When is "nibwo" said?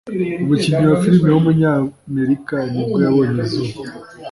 2.71-2.97